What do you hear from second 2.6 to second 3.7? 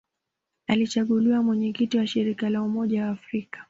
Umoja wa Afrika